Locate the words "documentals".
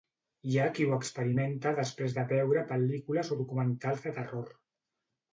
3.43-4.01